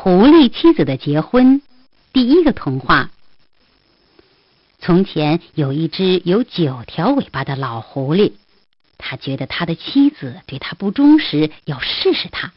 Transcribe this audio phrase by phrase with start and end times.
[0.00, 1.60] 狐狸妻子的结婚，
[2.12, 3.10] 第一个童话。
[4.78, 8.34] 从前有一只有九条尾巴的老狐狸，
[8.96, 12.52] 他觉得他的妻子对他不忠实，要试试他。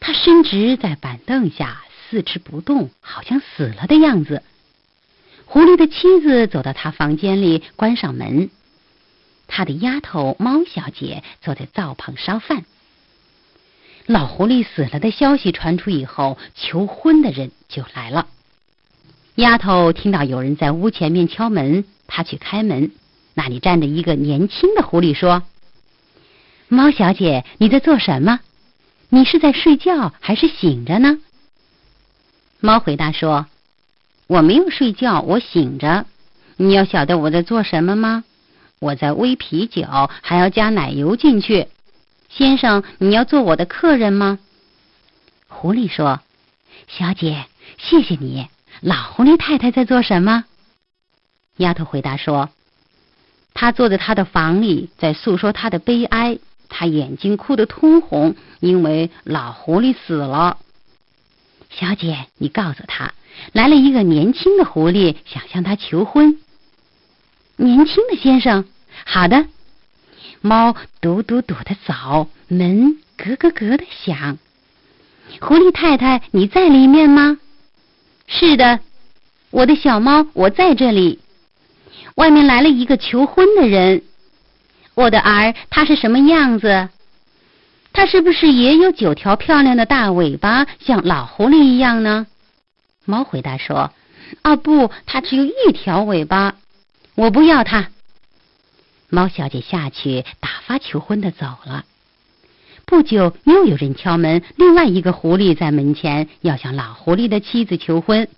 [0.00, 4.42] 他伸直在板凳下，四肢不动，好像死了的样子。
[5.44, 8.48] 狐狸的妻子走到他房间里，关上门。
[9.48, 12.64] 他的丫头猫小姐坐在灶旁烧饭。
[14.06, 18.28] 老狐狸死了的消息传出以后，求婚的人就来了。
[19.34, 22.92] 丫头听到有人在屋前面敲门，她去开门，
[23.34, 25.42] 那里站着一个年轻的狐狸，说
[26.68, 28.38] ：“猫小姐，你在做什么？
[29.08, 31.18] 你是在睡觉还是醒着呢？”
[32.60, 33.46] 猫回答说
[34.28, 36.06] ：“我没有睡觉，我醒着。
[36.56, 38.22] 你要晓得我在做什么吗？
[38.78, 39.84] 我在煨啤酒，
[40.22, 41.66] 还要加奶油进去。”
[42.28, 44.38] 先生，你要做我的客人吗？
[45.48, 46.20] 狐狸说
[46.88, 47.46] ：“小姐，
[47.78, 48.48] 谢谢你。”
[48.82, 50.44] 老狐狸太太在做什么？
[51.56, 52.50] 丫头回答说
[53.54, 56.38] ：“她坐在她的房里，在诉说她的悲哀。
[56.68, 60.58] 她眼睛哭得通红，因为老狐狸死了。”
[61.70, 63.14] 小姐，你告诉她，
[63.52, 66.38] 来了一个年轻的狐狸，想向她求婚。
[67.56, 68.66] 年轻的先生，
[69.06, 69.46] 好的。
[70.40, 74.38] 猫躲躲躲的走，门咯咯咯的响。
[75.40, 77.38] 狐狸太太，你在里面吗？
[78.26, 78.80] 是的，
[79.50, 81.20] 我的小猫，我在这里。
[82.14, 84.02] 外面来了一个求婚的人。
[84.94, 86.88] 我的儿，他是什么样子？
[87.92, 92.26] 他是不是也有九条漂亮的大尾巴，像老狐狸一样呢？
[93.04, 93.92] 猫回答说
[94.42, 96.54] ：“啊，不，他只有一条尾巴。
[97.14, 97.88] 我不要他。”
[99.08, 101.84] 猫小姐下去打发求婚的走了。
[102.84, 104.42] 不久，又有人敲门。
[104.56, 108.28] 另外一个狐狸在门前，要向老狐狸的妻子求婚。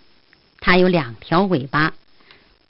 [0.60, 1.92] 它有两条尾巴，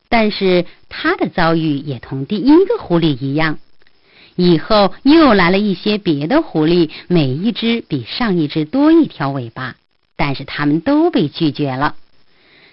[0.09, 3.59] 但是它的遭遇也同第一个狐狸一样。
[4.35, 9.77] 以后又来了一些别的狐狸，每一只比上一只多一条尾巴，
[10.17, 11.95] 但是他们都被拒绝了。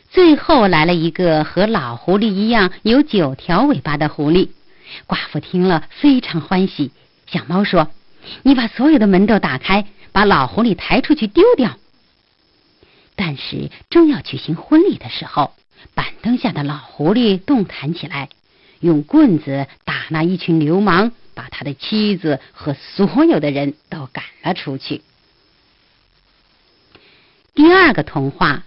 [0.10, 4.50] 最后来了一个和老狐狸一样有九条尾巴的狐狸。
[5.08, 6.92] 寡妇听了非常欢喜，
[7.28, 7.92] 小猫说
[8.44, 11.78] ：“你把所有的门都打开，把老狐狸抬出去丢掉。”
[13.16, 15.54] 但是正要举行婚礼的时候，
[15.94, 18.30] 板凳下的老狐狸动弹起来，
[18.80, 25.02] 用棍子打那一群流氓，把他的妻子和所有的人都赶了出去。
[27.54, 28.64] 第二个童话：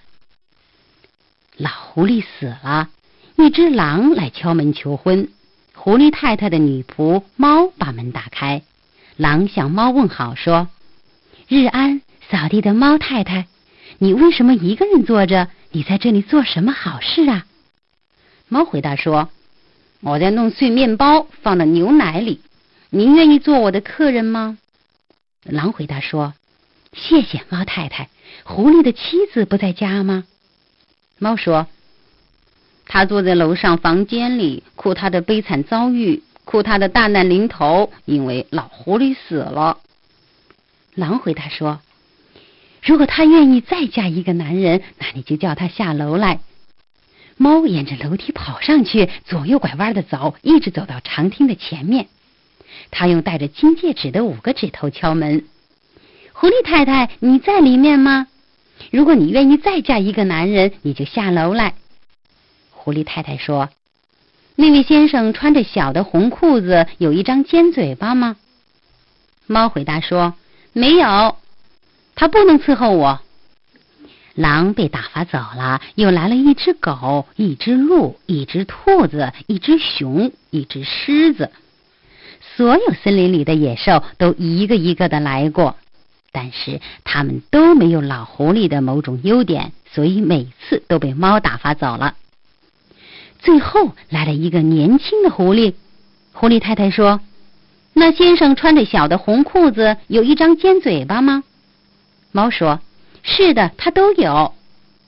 [1.58, 2.88] 老狐狸死了，
[3.36, 5.28] 一只狼来敲门求婚。
[5.80, 8.62] 狐狸太太的女仆猫把门打开，
[9.16, 10.68] 狼向猫问好说
[11.46, 13.46] ：“日安，扫地的猫太太，
[13.98, 15.48] 你为什么一个人坐着？
[15.70, 17.46] 你在这里做什么好事啊？”
[18.50, 19.30] 猫回答说
[20.02, 22.40] ：“我在弄碎面包，放到牛奶里。
[22.90, 24.58] 您愿意做我的客人吗？”
[25.46, 26.34] 狼回答说
[26.92, 28.08] ：“谢谢猫太太。
[28.42, 30.24] 狐狸的妻子不在家吗？”
[31.20, 31.68] 猫说。
[32.88, 39.78] 他坐在楼上房间里，哭他的悲惨遭遇，哭他的大难临头，因为老狐狸死了。
[40.94, 41.80] 狼回答说
[42.82, 46.40] ：“如果他愿意再嫁一个男人，那你就叫他下楼来。”
[47.36, 52.08] 猫沿着楼梯跑上去，左右拐弯的走，一直走到长厅的前面。
[52.90, 55.44] 他用带着金戒指的五个指头敲门
[56.32, 58.26] ：“狐狸太太，你在里面吗？
[58.90, 61.74] 如果你愿意再嫁一个男人，你就下楼来。”
[62.88, 63.68] 狐狸太太说
[64.56, 68.36] ：“那位先生穿着小的红裤子，有一张尖嘴巴吗？”
[69.46, 70.32] 猫回答说
[70.72, 71.36] ：“没有，
[72.14, 73.20] 他不能伺候我。”
[74.32, 81.50] 狼被打发走了，又来了一只狗、一只鹿、一只兔子、一只熊、一只狮子，
[82.56, 85.76] 所有森林里的野兽都一个一个的来过，
[86.32, 92.14] 但是他们都没有老狐狸的某种优点，所以每次都被猫打发走了。
[93.48, 95.72] 最后来了一个年轻的狐狸，
[96.34, 97.18] 狐狸太太说
[97.94, 101.42] ：“那先生穿着小的红裤子，有一张尖嘴巴吗？”
[102.30, 102.80] 猫说
[103.24, 104.52] ：“是的，他都有。”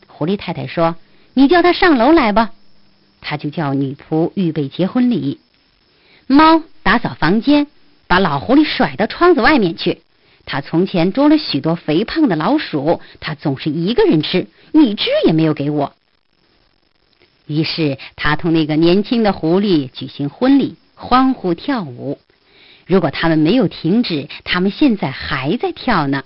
[0.08, 0.96] 狐狸太太说
[1.34, 2.52] ：“你叫他上楼来吧。”
[3.20, 5.38] 他就叫女仆预备结婚礼。
[6.26, 7.66] 猫打扫房间，
[8.06, 10.00] 把老狐狸甩到窗子外面去。
[10.46, 15.92] 他从前捉了许多肥胖的老鼠，他总是一个人吃，一只也没有给我。
[17.50, 22.20] 于是他同那个年轻的狐狸举行婚礼，欢呼跳舞。
[22.86, 26.22] 如果他们没有停止，他们现在还在跳呢。